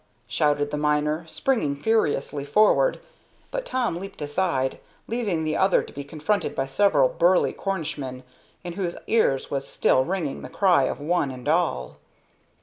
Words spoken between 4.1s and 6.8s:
aside, leaving the other to be confronted by